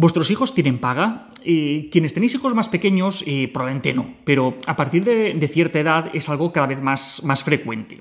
¿Vuestros 0.00 0.30
hijos 0.30 0.54
tienen 0.54 0.78
paga? 0.78 1.28
Eh, 1.44 1.90
quienes 1.92 2.14
tenéis 2.14 2.34
hijos 2.34 2.54
más 2.54 2.68
pequeños, 2.68 3.22
eh, 3.26 3.50
probablemente 3.52 3.92
no, 3.92 4.14
pero 4.24 4.56
a 4.66 4.74
partir 4.74 5.04
de, 5.04 5.46
cierta 5.46 5.78
edad 5.78 6.10
es 6.14 6.26
algo 6.30 6.54
cada 6.54 6.66
vez 6.66 6.80
más, 6.80 7.22
más 7.22 7.44
frecuente. 7.44 8.00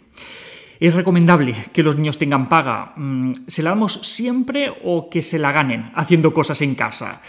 ¿Es 0.79 0.95
recomendable 0.95 1.53
que 1.73 1.83
los 1.83 1.97
niños 1.97 2.17
tengan 2.17 2.47
paga? 2.47 2.93
Mm, 2.95 3.33
¿Se 3.47 3.63
la 3.63 3.71
damos 3.71 3.99
siempre 4.01 4.71
o 4.85 5.09
que 5.09 5.21
se 5.21 5.39
la 5.39 5.51
ganen 5.51 5.91
haciendo 5.93 6.33
cosas 6.33 6.61
en 6.61 6.73
casa? 6.73 7.19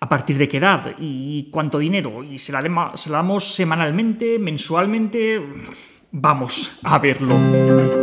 ¿A 0.00 0.08
partir 0.08 0.36
de 0.36 0.48
qué 0.48 0.56
edad? 0.56 0.96
¿Y 0.98 1.48
cuánto 1.52 1.78
dinero? 1.78 2.24
¿Y 2.24 2.38
se 2.38 2.50
la 2.50 2.60
damos 2.60 3.54
semanalmente, 3.54 4.40
mensualmente? 4.40 5.40
Vamos 6.10 6.80
a 6.82 6.98
verlo. 6.98 8.01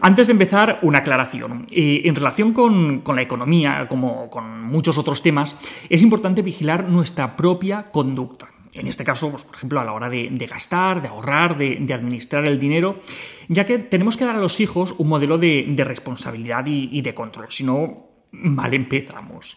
Antes 0.00 0.26
de 0.26 0.32
empezar, 0.32 0.78
una 0.82 0.98
aclaración. 0.98 1.66
En 1.70 2.14
relación 2.14 2.52
con, 2.52 3.02
la 3.14 3.22
economía, 3.22 3.86
como 3.88 4.30
con 4.30 4.62
muchos 4.64 4.98
otros 4.98 5.22
temas, 5.22 5.56
es 5.88 6.02
importante 6.02 6.42
vigilar 6.42 6.88
nuestra 6.88 7.36
propia 7.36 7.90
conducta. 7.90 8.48
En 8.72 8.86
este 8.86 9.04
caso, 9.04 9.30
pues, 9.30 9.44
por 9.44 9.56
ejemplo, 9.56 9.80
a 9.80 9.84
la 9.84 9.92
hora 9.92 10.08
de, 10.08 10.46
gastar, 10.48 11.02
de 11.02 11.08
ahorrar, 11.08 11.58
de, 11.58 11.92
administrar 11.92 12.46
el 12.46 12.58
dinero, 12.58 13.00
ya 13.48 13.66
que 13.66 13.78
tenemos 13.78 14.16
que 14.16 14.24
dar 14.24 14.36
a 14.36 14.40
los 14.40 14.60
hijos 14.60 14.94
un 14.96 15.08
modelo 15.08 15.38
de, 15.38 15.74
responsabilidad 15.84 16.66
y, 16.66 16.88
y 16.92 17.02
de 17.02 17.12
control. 17.12 17.46
Si 17.50 17.64
no, 17.64 18.10
mal 18.32 18.72
empezamos. 18.74 19.56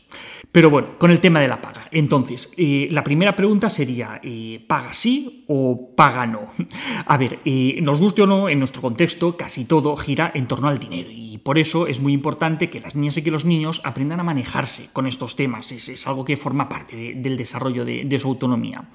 Pero 0.52 0.70
bueno, 0.70 1.00
con 1.00 1.12
el 1.12 1.20
tema 1.20 1.40
de 1.40 1.48
la 1.48 1.62
paga. 1.62 1.88
Entonces, 1.92 2.54
eh, 2.58 2.88
la 2.92 3.04
primera 3.04 3.36
pregunta 3.36 3.70
sería, 3.70 4.20
eh, 4.24 4.64
¿paga 4.68 4.94
sí 4.94 5.46
o 5.48 5.96
paga 5.96 6.26
no? 6.26 6.50
A 7.06 7.18
ver, 7.18 7.40
eh, 7.46 7.80
nos 7.82 8.00
guste 8.00 8.24
o 8.24 8.28
no, 8.28 8.50
en 8.50 8.60
nuestro 8.60 8.82
contexto 8.82 9.38
casi 9.38 9.66
todo 9.66 9.96
gira 9.96 10.32
en 10.34 10.48
torno 10.48 10.68
al 10.68 10.80
dinero 10.80 11.10
y 11.12 11.38
por 11.38 11.58
eso 11.58 11.88
es 11.88 12.00
muy 12.00 12.14
importante 12.14 12.70
que 12.70 12.80
las 12.80 12.96
niñas 12.96 13.18
y 13.18 13.24
que 13.24 13.32
los 13.32 13.46
niños 13.46 13.82
aprendan 13.84 14.20
a 14.20 14.24
manejarse 14.24 14.90
con 14.94 15.08
estos 15.08 15.36
temas. 15.36 15.72
Es, 15.72 16.08
algo 16.08 16.26
que 16.26 16.38
forma 16.38 16.68
parte 16.70 17.14
del 17.16 17.38
desarrollo 17.38 17.86
de, 17.86 18.20
su 18.20 18.28
autonomía. 18.28 18.90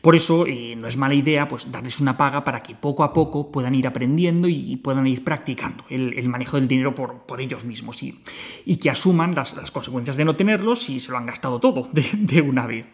Por 0.00 0.14
eso 0.14 0.44
no 0.76 0.86
es 0.88 0.96
mala 0.96 1.14
idea 1.14 1.48
pues, 1.48 1.70
darles 1.70 2.00
una 2.00 2.16
paga 2.16 2.44
para 2.44 2.60
que 2.60 2.74
poco 2.74 3.04
a 3.04 3.12
poco 3.12 3.50
puedan 3.50 3.74
ir 3.74 3.86
aprendiendo 3.86 4.48
y 4.48 4.76
puedan 4.76 5.06
ir 5.06 5.24
practicando 5.24 5.84
el, 5.88 6.28
manejo 6.28 6.56
del 6.56 6.68
dinero 6.68 6.94
por, 6.94 7.40
ellos 7.40 7.64
mismos 7.64 8.02
y, 8.02 8.18
y 8.64 8.76
que 8.76 8.90
asuman 8.90 9.34
las, 9.34 9.56
las 9.56 9.70
consecuencias 9.70 10.16
de 10.16 10.24
no 10.24 10.34
tenerlos 10.34 10.77
y 10.88 11.00
se 11.00 11.10
lo 11.10 11.18
han 11.18 11.26
gastado 11.26 11.58
todo 11.60 11.88
de, 11.92 12.40
una 12.40 12.66
vez. 12.66 12.86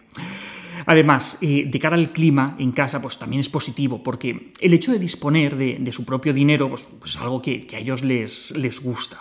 Además, 0.86 1.38
eh, 1.40 1.64
de 1.66 1.78
cara 1.78 1.96
al 1.96 2.12
clima 2.12 2.56
en 2.58 2.72
casa, 2.72 3.00
pues 3.00 3.18
también 3.18 3.40
es 3.40 3.48
positivo, 3.48 4.02
porque 4.02 4.52
el 4.60 4.74
hecho 4.74 4.92
de 4.92 4.98
disponer 4.98 5.56
de, 5.56 5.92
su 5.92 6.05
propio 6.05 6.32
dinero 6.32 6.68
pues, 6.68 6.86
pues, 6.98 7.12
es 7.12 7.20
algo 7.20 7.40
que, 7.40 7.66
a 7.72 7.78
ellos 7.78 8.02
les, 8.02 8.50
les 8.56 8.80
gusta. 8.80 9.18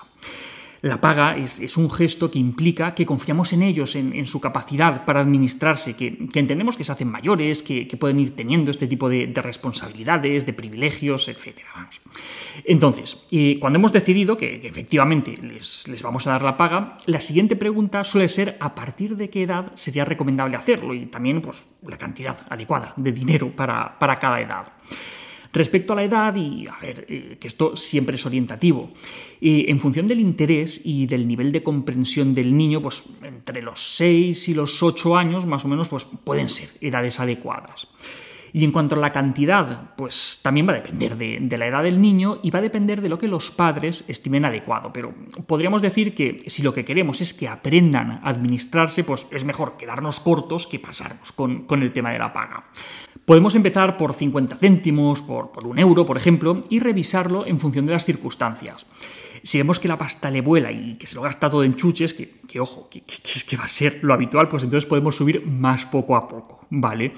La 0.83 0.99
paga 0.99 1.37
es, 1.37 1.77
un 1.77 1.89
gesto 1.89 2.29
que 2.29 2.39
implica 2.39 2.93
que 2.93 3.05
confiamos 3.05 3.53
en 3.53 3.63
ellos, 3.63 3.95
en, 3.95 4.25
su 4.25 4.41
capacidad 4.41 5.05
para 5.05 5.21
administrarse, 5.21 5.95
que, 5.95 6.07
entendemos 6.33 6.75
que 6.75 6.83
se 6.83 6.91
hacen 6.91 7.07
mayores, 7.07 7.63
que, 7.63 7.87
pueden 7.97 8.19
ir 8.19 8.35
teniendo 8.35 8.69
este 8.69 8.85
tipo 8.85 9.07
de, 9.07 9.31
responsabilidades, 9.33 10.45
de 10.45 10.51
privilegios, 10.51 11.29
etc. 11.29 11.61
Entonces, 12.65 13.25
cuando 13.61 13.79
hemos 13.79 13.93
decidido 13.93 14.35
que, 14.35 14.59
efectivamente 14.67 15.37
les, 15.37 15.85
vamos 16.03 16.27
a 16.27 16.31
dar 16.31 16.43
la 16.43 16.57
paga, 16.57 16.97
la 17.05 17.21
siguiente 17.21 17.55
pregunta 17.55 18.03
suele 18.03 18.27
ser 18.27 18.57
a 18.59 18.75
partir 18.75 19.15
de 19.15 19.29
qué 19.29 19.43
edad 19.43 19.71
sería 19.75 20.03
recomendable 20.03 20.57
hacerlo 20.57 20.93
y 20.93 21.05
también 21.05 21.39
pues, 21.39 21.63
la 21.87 21.97
cantidad 21.97 22.45
adecuada 22.49 22.93
de 22.97 23.13
dinero 23.13 23.55
para 23.55 24.17
cada 24.19 24.41
edad. 24.41 24.65
Respecto 25.53 25.93
a 25.93 25.95
la 25.95 26.03
edad, 26.03 26.35
y 26.35 26.65
a 26.65 26.75
ver, 26.81 27.05
eh, 27.07 27.37
que 27.39 27.47
esto 27.47 27.75
siempre 27.75 28.15
es 28.15 28.25
orientativo, 28.25 28.89
eh, 29.39 29.65
en 29.67 29.79
función 29.79 30.07
del 30.07 30.19
interés 30.19 30.81
y 30.83 31.05
del 31.05 31.27
nivel 31.27 31.51
de 31.51 31.61
comprensión 31.61 32.33
del 32.33 32.57
niño, 32.57 32.81
pues 32.81 33.03
entre 33.21 33.61
los 33.61 33.95
6 33.95 34.49
y 34.49 34.55
los 34.55 34.81
8 34.81 35.15
años, 35.15 35.45
más 35.45 35.63
o 35.63 35.67
menos, 35.67 35.89
pues 35.89 36.05
pueden 36.05 36.49
ser 36.49 36.69
edades 36.81 37.19
adecuadas. 37.19 37.87
Y 38.55 38.63
en 38.63 38.71
cuanto 38.71 38.95
a 38.95 38.99
la 38.99 39.11
cantidad, 39.11 39.95
pues 39.95 40.39
también 40.43 40.67
va 40.67 40.71
a 40.71 40.75
depender 40.75 41.17
de, 41.17 41.57
la 41.57 41.67
edad 41.67 41.81
del 41.81 41.99
niño 41.99 42.39
y 42.43 42.51
va 42.51 42.59
a 42.59 42.61
depender 42.61 43.01
de 43.01 43.09
lo 43.09 43.17
que 43.17 43.27
los 43.27 43.49
padres 43.49 44.05
estimen 44.07 44.45
adecuado. 44.45 44.93
Pero 44.93 45.11
podríamos 45.47 45.81
decir 45.81 46.13
que 46.13 46.37
si 46.45 46.61
lo 46.61 46.71
que 46.71 46.85
queremos 46.85 47.19
es 47.21 47.33
que 47.33 47.47
aprendan 47.47 48.11
a 48.11 48.29
administrarse, 48.29 49.03
pues 49.03 49.25
es 49.31 49.43
mejor 49.43 49.75
quedarnos 49.75 50.19
cortos 50.19 50.67
que 50.67 50.79
pasarnos 50.79 51.31
con, 51.31 51.65
con 51.65 51.81
el 51.81 51.91
tema 51.91 52.11
de 52.11 52.19
la 52.19 52.31
paga. 52.31 52.65
Podemos 53.25 53.55
empezar 53.55 53.95
por 53.95 54.13
50 54.13 54.55
céntimos, 54.57 55.21
por, 55.21 55.49
un 55.65 55.79
euro, 55.79 56.05
por 56.05 56.17
ejemplo, 56.17 56.59
y 56.69 56.79
revisarlo 56.79 57.45
en 57.45 57.57
función 57.57 57.85
de 57.85 57.93
las 57.93 58.03
circunstancias. 58.03 58.85
Si 59.43 59.57
vemos 59.57 59.77
que 59.79 59.89
la 59.89 59.97
pasta 59.97 60.31
le 60.31 60.39
vuela 60.39 60.71
y 60.71 60.95
que 60.95 61.05
se 61.05 61.15
lo 61.15 61.21
gasta 61.21 61.49
todo 61.49 61.65
en 61.65 61.75
chuches, 61.75 62.13
que, 62.13 62.59
ojo, 62.61 62.87
que, 62.89 63.03
es 63.35 63.43
que 63.43 63.57
va 63.57 63.65
a 63.65 63.67
ser 63.67 63.99
lo 64.01 64.13
habitual, 64.13 64.47
pues 64.47 64.63
entonces 64.63 64.87
podemos 64.87 65.17
subir 65.17 65.45
más 65.45 65.85
poco 65.85 66.15
a 66.15 66.29
poco, 66.29 66.65
¿vale? 66.69 67.11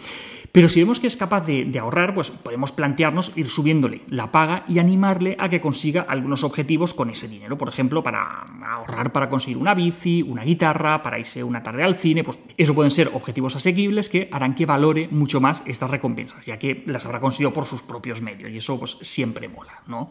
Pero 0.52 0.68
si 0.68 0.80
vemos 0.80 1.00
que 1.00 1.06
es 1.06 1.18
capaz 1.18 1.46
de, 1.46 1.70
ahorrar, 1.78 2.16
pues 2.16 2.32
podemos 2.32 2.72
plantearnos 2.72 3.32
ir 3.36 3.48
subiéndole 3.48 4.02
la 4.08 4.32
paga 4.32 4.64
y 4.68 4.80
animarle 4.80 5.36
a 5.38 5.50
que 5.50 5.62
consiga 5.62 6.02
algunos 6.02 6.44
objetivos 6.44 6.96
con 6.96 7.12
ese 7.12 7.28
dinero. 7.28 7.60
Por 7.60 7.70
ejemplo, 7.70 8.02
para 8.02 8.48
ahorrar 8.74 9.12
para 9.12 9.30
conseguir 9.30 9.58
una 9.58 9.76
bici, 9.76 10.24
una 10.24 10.44
guitarra, 10.44 11.04
para 11.04 11.20
irse 11.20 11.44
una 11.44 11.62
tarde 11.62 11.84
al 11.84 11.96
cine, 11.96 12.24
pues 12.24 12.40
eso 12.58 12.74
pueden 12.74 12.90
ser 12.90 13.12
objetivos 13.14 13.56
asequibles 13.56 14.10
que 14.10 14.30
harán 14.32 14.56
que 14.56 14.66
valore 14.66 15.10
mucho 15.12 15.40
más 15.40 15.62
estas 15.66 15.92
recompensas, 15.92 16.44
ya 16.46 16.58
que 16.58 16.84
las 16.88 17.06
habrá 17.06 17.20
conseguido 17.20 17.54
por 17.54 17.66
sus 17.66 17.84
propios 17.84 18.22
medios 18.22 18.50
y 18.50 18.58
eso 18.58 18.80
pues 18.80 18.98
siempre 19.02 19.48
mola, 19.48 19.84
¿no? 19.88 20.10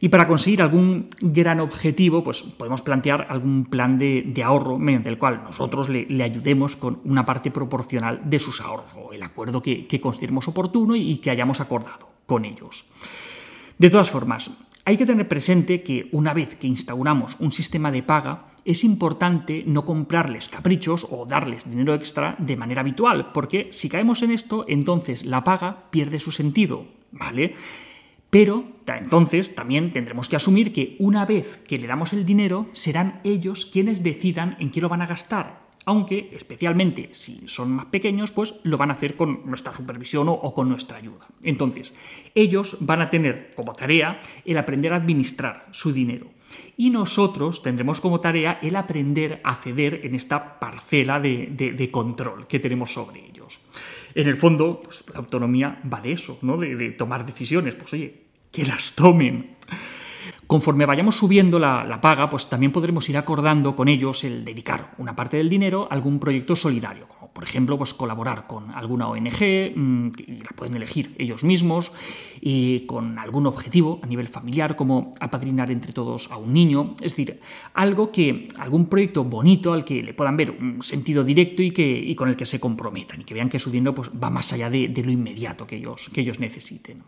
Y 0.00 0.08
para 0.08 0.26
conseguir 0.26 0.62
algún 0.62 1.08
gran 1.20 1.60
objetivo, 1.60 2.22
pues 2.22 2.42
podemos 2.42 2.82
plantear 2.82 3.26
algún 3.30 3.64
plan 3.64 3.98
de, 3.98 4.42
ahorro 4.44 4.78
mediante 4.78 5.08
el 5.08 5.18
cual 5.18 5.42
nosotros 5.44 5.88
le, 5.88 6.06
ayudemos 6.22 6.76
con 6.76 7.00
una 7.04 7.24
parte 7.24 7.50
proporcional 7.50 8.20
de 8.24 8.38
sus 8.38 8.60
ahorros 8.60 8.92
o 8.96 9.12
el 9.12 9.22
acuerdo 9.22 9.62
que, 9.62 9.86
consideremos 10.00 10.48
oportuno 10.48 10.94
y 10.94 11.16
que 11.18 11.30
hayamos 11.30 11.60
acordado 11.60 12.08
con 12.26 12.44
ellos. 12.44 12.84
De 13.78 13.90
todas 13.90 14.10
formas, 14.10 14.50
hay 14.84 14.96
que 14.96 15.06
tener 15.06 15.26
presente 15.26 15.82
que 15.82 16.08
una 16.12 16.32
vez 16.32 16.54
que 16.54 16.66
instauramos 16.66 17.36
un 17.40 17.50
sistema 17.50 17.90
de 17.90 18.02
paga, 18.02 18.52
es 18.64 18.84
importante 18.84 19.62
no 19.66 19.84
comprarles 19.84 20.48
caprichos 20.48 21.06
o 21.08 21.24
darles 21.24 21.70
dinero 21.70 21.94
extra 21.94 22.34
de 22.38 22.56
manera 22.56 22.80
habitual, 22.80 23.32
porque 23.32 23.68
si 23.70 23.88
caemos 23.88 24.22
en 24.22 24.32
esto, 24.32 24.64
entonces 24.68 25.24
la 25.24 25.44
paga 25.44 25.88
pierde 25.90 26.18
su 26.18 26.32
sentido, 26.32 26.86
¿vale? 27.12 27.54
Pero 28.30 28.64
entonces 28.86 29.54
también 29.54 29.92
tendremos 29.92 30.28
que 30.28 30.36
asumir 30.36 30.72
que 30.72 30.96
una 30.98 31.24
vez 31.24 31.58
que 31.66 31.78
le 31.78 31.86
damos 31.86 32.12
el 32.12 32.26
dinero, 32.26 32.68
serán 32.72 33.20
ellos 33.24 33.66
quienes 33.66 34.02
decidan 34.02 34.56
en 34.60 34.70
qué 34.70 34.80
lo 34.80 34.88
van 34.88 35.02
a 35.02 35.06
gastar. 35.06 35.66
Aunque, 35.88 36.30
especialmente 36.32 37.10
si 37.12 37.42
son 37.46 37.70
más 37.70 37.86
pequeños, 37.86 38.32
pues 38.32 38.54
lo 38.64 38.76
van 38.76 38.90
a 38.90 38.94
hacer 38.94 39.14
con 39.14 39.48
nuestra 39.48 39.72
supervisión 39.72 40.28
o 40.28 40.52
con 40.52 40.68
nuestra 40.68 40.98
ayuda. 40.98 41.28
Entonces, 41.44 41.94
ellos 42.34 42.76
van 42.80 43.02
a 43.02 43.10
tener 43.10 43.54
como 43.54 43.72
tarea 43.72 44.20
el 44.44 44.58
aprender 44.58 44.92
a 44.92 44.96
administrar 44.96 45.68
su 45.70 45.92
dinero. 45.92 46.26
Y 46.76 46.90
nosotros 46.90 47.62
tendremos 47.62 48.00
como 48.00 48.20
tarea 48.20 48.58
el 48.62 48.74
aprender 48.74 49.40
a 49.44 49.54
ceder 49.54 50.00
en 50.04 50.16
esta 50.16 50.58
parcela 50.58 51.20
de, 51.20 51.88
control 51.92 52.48
que 52.48 52.58
tenemos 52.58 52.92
sobre 52.92 53.24
ellos. 53.24 53.60
En 54.16 54.26
el 54.26 54.36
fondo, 54.36 54.80
pues, 54.82 55.04
la 55.12 55.18
autonomía 55.18 55.78
va 55.92 56.00
de 56.00 56.12
eso, 56.12 56.38
¿no? 56.40 56.56
De, 56.56 56.90
tomar 56.92 57.26
decisiones. 57.26 57.74
Pues 57.74 57.92
oye, 57.92 58.22
que 58.50 58.64
las 58.64 58.94
tomen. 58.94 59.56
Conforme 60.46 60.86
vayamos 60.86 61.16
subiendo 61.16 61.58
la, 61.58 62.00
paga, 62.00 62.30
pues 62.30 62.48
también 62.48 62.72
podremos 62.72 63.06
ir 63.10 63.18
acordando 63.18 63.76
con 63.76 63.88
ellos 63.88 64.24
el 64.24 64.42
dedicar 64.42 64.94
una 64.96 65.14
parte 65.14 65.36
del 65.36 65.50
dinero 65.50 65.86
a 65.90 65.94
algún 65.94 66.18
proyecto 66.18 66.56
solidario, 66.56 67.06
por 67.36 67.44
ejemplo 67.44 67.76
pues 67.76 67.92
colaborar 67.92 68.46
con 68.46 68.70
alguna 68.70 69.08
ONG, 69.08 69.76
mm, 69.76 70.10
y 70.26 70.36
la 70.38 70.56
pueden 70.56 70.74
elegir 70.74 71.14
ellos 71.18 71.44
mismos, 71.44 71.92
y 72.40 72.86
con 72.86 73.18
algún 73.18 73.46
objetivo 73.46 74.00
a 74.02 74.06
nivel 74.06 74.28
familiar, 74.28 74.74
como 74.74 75.12
apadrinar 75.20 75.70
entre 75.70 75.92
todos 75.92 76.30
a 76.30 76.38
un 76.38 76.54
niño, 76.54 76.94
es 77.02 77.12
decir, 77.12 77.38
algo 77.74 78.10
que, 78.10 78.48
algún 78.58 78.86
proyecto 78.86 79.22
bonito 79.22 79.74
al 79.74 79.84
que 79.84 80.02
le 80.02 80.14
puedan 80.14 80.38
ver 80.38 80.50
un 80.50 80.82
sentido 80.82 81.24
directo 81.24 81.60
y, 81.60 81.72
que, 81.72 82.16
con 82.16 82.30
el 82.30 82.36
que 82.36 82.46
se 82.46 82.58
comprometan, 82.58 83.20
y 83.20 83.24
que 83.24 83.34
vean 83.34 83.50
que 83.50 83.58
su 83.58 83.70
dinero 83.70 83.94
pues, 83.94 84.10
va 84.10 84.30
más 84.30 84.54
allá 84.54 84.70
de, 84.70 84.88
lo 85.04 85.10
inmediato 85.10 85.66
que 85.66 85.76
ellos, 85.76 86.08
que 86.14 86.22
ellos 86.22 86.40
necesiten. 86.40 87.02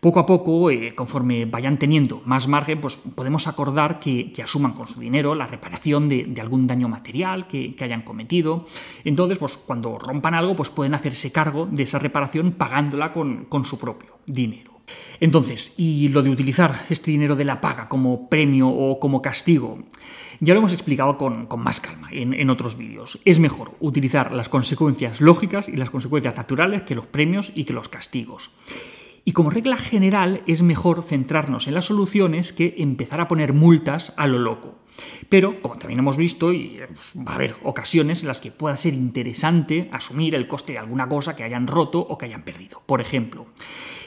Poco 0.00 0.20
a 0.20 0.26
poco, 0.26 0.70
eh, 0.70 0.94
conforme 0.94 1.44
vayan 1.44 1.76
teniendo 1.76 2.22
más 2.24 2.46
margen, 2.46 2.80
pues 2.80 2.96
podemos 2.96 3.48
acordar 3.48 3.98
que, 3.98 4.30
asuman 4.40 4.72
con 4.72 4.86
su 4.86 5.00
dinero 5.00 5.34
la 5.34 5.48
reparación 5.48 6.08
de, 6.08 6.40
algún 6.40 6.68
daño 6.68 6.88
material 6.88 7.48
que, 7.48 7.74
hayan 7.80 8.02
cometido. 8.02 8.66
Entonces, 9.02 9.38
pues 9.38 9.56
cuando 9.56 9.98
rompan 9.98 10.34
algo, 10.34 10.54
pues 10.54 10.70
pueden 10.70 10.94
hacerse 10.94 11.32
cargo 11.32 11.66
de 11.66 11.82
esa 11.82 11.98
reparación 11.98 12.52
pagándola 12.52 13.12
con, 13.12 13.48
su 13.64 13.76
propio 13.76 14.18
dinero. 14.24 14.72
Entonces, 15.18 15.74
y 15.76 16.08
lo 16.08 16.22
de 16.22 16.30
utilizar 16.30 16.86
este 16.88 17.10
dinero 17.10 17.34
de 17.34 17.44
la 17.44 17.60
paga 17.60 17.88
como 17.88 18.28
premio 18.28 18.68
o 18.68 19.00
como 19.00 19.20
castigo, 19.20 19.80
ya 20.38 20.54
lo 20.54 20.60
hemos 20.60 20.72
explicado 20.72 21.18
con, 21.18 21.48
más 21.58 21.80
calma 21.80 22.08
en, 22.12 22.34
en 22.34 22.50
otros 22.50 22.76
vídeos. 22.76 23.18
Es 23.24 23.40
mejor 23.40 23.72
utilizar 23.80 24.30
las 24.30 24.48
consecuencias 24.48 25.20
lógicas 25.20 25.68
y 25.68 25.76
las 25.76 25.90
consecuencias 25.90 26.36
naturales 26.36 26.82
que 26.82 26.94
los 26.94 27.06
premios 27.06 27.50
y 27.56 27.64
que 27.64 27.72
los 27.72 27.88
castigos. 27.88 28.52
Y 29.24 29.32
como 29.32 29.50
regla 29.50 29.76
general 29.76 30.42
es 30.46 30.62
mejor 30.62 31.02
centrarnos 31.02 31.66
en 31.66 31.74
las 31.74 31.86
soluciones 31.86 32.52
que 32.52 32.74
empezar 32.78 33.20
a 33.20 33.28
poner 33.28 33.52
multas 33.52 34.12
a 34.16 34.26
lo 34.26 34.38
loco. 34.38 34.78
Pero, 35.28 35.60
como 35.60 35.76
también 35.76 36.00
hemos 36.00 36.16
visto, 36.16 36.52
y, 36.52 36.80
pues, 36.92 37.12
va 37.16 37.32
a 37.32 37.34
haber 37.34 37.56
ocasiones 37.62 38.22
en 38.22 38.28
las 38.28 38.40
que 38.40 38.50
pueda 38.50 38.76
ser 38.76 38.94
interesante 38.94 39.88
asumir 39.92 40.34
el 40.34 40.46
coste 40.46 40.72
de 40.72 40.78
alguna 40.78 41.08
cosa 41.08 41.36
que 41.36 41.44
hayan 41.44 41.66
roto 41.66 42.00
o 42.00 42.18
que 42.18 42.26
hayan 42.26 42.42
perdido. 42.42 42.82
Por 42.86 43.00
ejemplo, 43.00 43.46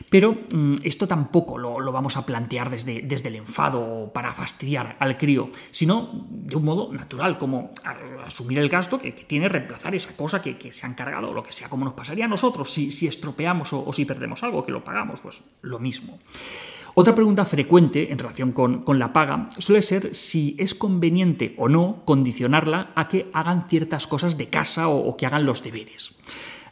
pero 0.09 0.37
mm, 0.53 0.75
esto 0.83 1.07
tampoco 1.07 1.57
lo, 1.57 1.91
vamos 1.91 2.17
a 2.17 2.25
plantear 2.25 2.69
desde, 2.69 3.01
desde 3.01 3.29
el 3.29 3.35
enfado 3.35 4.11
para 4.13 4.33
fastidiar 4.33 4.97
al 4.99 5.17
crío, 5.17 5.49
sino 5.71 6.09
de 6.29 6.55
un 6.55 6.65
modo 6.65 6.91
natural, 6.91 7.37
como 7.37 7.71
asumir 8.25 8.59
el 8.59 8.69
gasto 8.69 8.99
que, 8.99 9.11
tiene 9.11 9.47
reemplazar 9.47 9.95
esa 9.95 10.15
cosa 10.15 10.41
que, 10.41 10.71
se 10.71 10.85
han 10.85 10.95
cargado, 10.95 11.29
o 11.29 11.33
lo 11.33 11.43
que 11.43 11.53
sea, 11.53 11.69
como 11.69 11.85
nos 11.85 11.93
pasaría 11.93 12.25
a 12.25 12.27
nosotros 12.27 12.69
si, 12.69 12.91
si 12.91 13.07
estropeamos 13.07 13.71
o, 13.71 13.91
si 13.93 14.05
perdemos 14.05 14.43
algo, 14.43 14.65
que 14.65 14.71
lo 14.71 14.83
pagamos, 14.83 15.21
pues 15.21 15.43
lo 15.61 15.79
mismo. 15.79 16.19
Otra 16.93 17.15
pregunta 17.15 17.45
frecuente 17.45 18.11
en 18.11 18.19
relación 18.19 18.51
con, 18.51 18.83
la 18.99 19.13
paga 19.13 19.49
suele 19.57 19.81
ser 19.81 20.13
si 20.13 20.55
es 20.59 20.75
conveniente 20.75 21.55
o 21.57 21.69
no 21.69 22.03
condicionarla 22.05 22.91
a 22.95 23.07
que 23.07 23.29
hagan 23.33 23.63
ciertas 23.63 24.07
cosas 24.07 24.37
de 24.37 24.47
casa 24.47 24.89
o 24.89 25.15
que 25.15 25.25
hagan 25.25 25.45
los 25.45 25.63
deberes. 25.63 26.15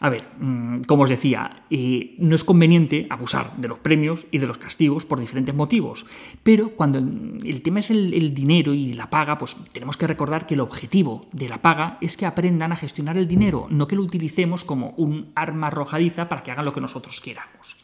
A 0.02 0.10
ver, 0.10 0.24
mm, 0.40 0.84
como 0.88 1.04
os 1.04 1.10
decía, 1.10 1.64
eh, 1.70 2.16
no 2.20 2.36
es 2.36 2.46
conveniente 2.46 3.06
abusar 3.10 3.56
de 3.58 3.68
los 3.68 3.80
premios 3.80 4.28
y 4.32 4.38
de 4.38 4.48
los 4.48 4.58
castigos 4.58 5.06
por 5.06 5.20
diferentes 5.20 5.54
motivos, 5.54 6.06
pero 6.42 6.72
cuando 6.72 7.00
el, 7.00 7.62
tema 7.62 7.82
es 7.82 7.90
el, 7.90 8.34
dinero 8.34 8.74
y 8.74 8.94
la 8.94 9.10
paga, 9.10 9.38
pues 9.38 9.58
tenemos 9.74 9.98
que 9.98 10.08
recordar 10.08 10.46
que 10.46 10.54
el 10.54 10.62
objetivo 10.62 11.28
de 11.34 11.50
la 11.50 11.62
paga 11.62 11.98
es 12.00 12.16
que 12.16 12.26
aprendan 12.26 12.72
a 12.72 12.78
gestionar 12.78 13.18
el 13.18 13.28
dinero, 13.28 13.68
no 13.70 13.88
que 13.88 13.98
lo 13.98 14.04
utilicemos 14.04 14.64
como 14.64 14.92
un 14.92 15.32
arma 15.36 15.68
arrojadiza 15.68 16.30
para 16.30 16.44
que 16.44 16.52
hagan 16.52 16.66
lo 16.66 16.74
que 16.74 16.82
nosotros 16.82 17.20
queramos. 17.20 17.76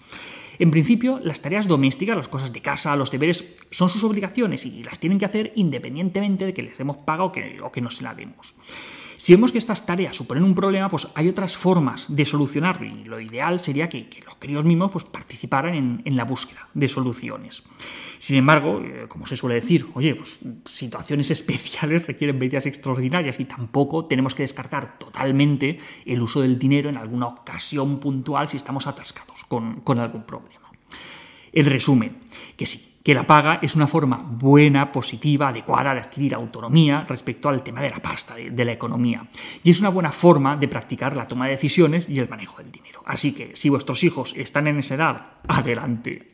En 0.60 0.72
principio, 0.72 1.19
las 1.24 1.42
tareas 1.42 1.68
domésticas, 1.68 2.18
las 2.18 2.28
cosas 2.28 2.54
de 2.54 2.62
casa, 2.62 2.96
los 2.96 3.12
deberes, 3.12 3.56
son 3.72 3.90
sus 3.90 4.04
obligaciones 4.04 4.66
y 4.66 4.84
las 4.84 5.00
tienen 5.00 5.19
que 5.19 5.25
hacer 5.25 5.52
independientemente 5.56 6.46
de 6.46 6.54
que 6.54 6.63
les 6.63 6.78
demos 6.78 6.98
paga 6.98 7.24
o 7.24 7.31
que, 7.31 7.57
o 7.62 7.72
que 7.72 7.81
no 7.81 7.92
se 7.92 8.04
la 8.04 8.13
demos. 8.13 8.56
Si 9.25 9.34
vemos 9.34 9.52
que 9.52 9.57
estas 9.57 9.88
tareas 9.88 10.16
suponen 10.16 10.44
un 10.44 10.54
problema, 10.54 10.88
pues 10.88 11.07
hay 11.16 11.28
otras 11.28 11.57
formas 11.57 12.06
de 12.16 12.25
solucionarlo 12.25 12.86
y 12.86 13.06
lo 13.06 13.19
ideal 13.19 13.60
sería 13.60 13.90
que, 13.90 14.07
los 14.24 14.36
críos 14.36 14.66
mismos 14.66 14.92
pues, 14.92 15.04
participaran 15.06 16.04
en, 16.06 16.16
la 16.16 16.25
búsqueda 16.25 16.68
de 16.75 16.88
soluciones. 16.88 17.63
Sin 18.19 18.38
embargo, 18.38 18.81
eh, 18.81 19.06
como 19.08 19.25
se 19.25 19.36
suele 19.36 19.56
decir, 19.56 19.88
oye, 19.96 20.13
pues 20.13 20.42
situaciones 20.66 21.31
especiales 21.38 22.06
requieren 22.06 22.38
medidas 22.38 22.68
extraordinarias 22.68 23.40
y 23.40 23.46
tampoco 23.46 24.06
tenemos 24.06 24.36
que 24.36 24.44
descartar 24.44 25.00
totalmente 25.00 25.80
el 26.06 26.22
uso 26.22 26.42
del 26.42 26.60
dinero 26.60 26.90
en 26.90 26.98
alguna 26.98 27.25
ocasión 27.25 28.00
puntual 28.00 28.48
si 28.48 28.58
estamos 28.58 28.86
atascados 28.86 29.35
con, 29.47 30.00
algún 30.00 30.24
problema. 30.24 30.69
El 31.51 31.65
resumen, 31.65 32.18
que 32.57 32.65
sí, 32.65 33.00
que 33.03 33.13
la 33.13 33.27
paga 33.27 33.59
es 33.62 33.75
una 33.75 33.88
forma 33.88 34.18
buena, 34.18 34.92
positiva, 34.92 35.50
adecuada 35.50 35.94
de 35.94 36.00
adquirir 36.00 36.33
autonomía 36.33 37.06
respecto 37.07 37.50
al 37.50 37.62
tema 37.62 37.81
de 37.81 37.92
la 37.92 38.01
pasta, 38.01 38.36
de, 38.36 38.65
la 38.65 38.71
economía. 38.71 39.27
Y 39.63 39.69
es 39.69 39.80
una 39.80 39.89
buena 39.89 40.12
forma 40.12 40.57
de 40.57 40.68
practicar 40.68 41.15
la 41.15 41.27
toma 41.27 41.45
de 41.45 41.51
decisiones 41.51 42.09
y 42.09 42.18
el 42.18 42.27
manejo 42.27 42.63
del 42.63 42.71
dinero. 42.71 43.03
Así 43.06 43.31
que 43.31 43.56
si 43.56 43.69
vuestros 43.69 44.03
hijos 44.03 44.33
están 44.36 44.65
en 44.68 44.80
esa 44.80 44.95
edad, 44.95 45.27
adelante. 45.48 46.31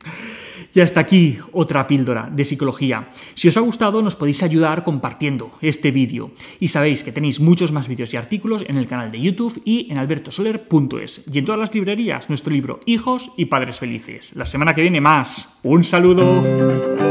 Y 0.73 0.79
hasta 0.79 0.99
aquí 0.99 1.37
otra 1.51 1.87
píldora 1.87 2.29
de 2.31 2.45
psicología. 2.45 3.09
Si 3.33 3.47
os 3.47 3.57
ha 3.57 3.61
gustado 3.61 4.01
nos 4.01 4.15
podéis 4.15 4.43
ayudar 4.43 4.83
compartiendo 4.83 5.51
este 5.61 5.91
vídeo. 5.91 6.31
Y 6.59 6.69
sabéis 6.69 7.03
que 7.03 7.11
tenéis 7.11 7.39
muchos 7.39 7.71
más 7.71 7.87
vídeos 7.87 8.13
y 8.13 8.17
artículos 8.17 8.63
en 8.67 8.77
el 8.77 8.87
canal 8.87 9.11
de 9.11 9.21
YouTube 9.21 9.61
y 9.65 9.91
en 9.91 9.97
albertosoler.es. 9.97 11.23
Y 11.31 11.39
en 11.39 11.45
todas 11.45 11.59
las 11.59 11.73
librerías 11.73 12.29
nuestro 12.29 12.53
libro 12.53 12.79
Hijos 12.85 13.31
y 13.37 13.45
Padres 13.45 13.79
Felices. 13.79 14.35
La 14.35 14.45
semana 14.45 14.73
que 14.73 14.81
viene 14.81 15.01
más. 15.01 15.49
Un 15.63 15.83
saludo. 15.83 17.10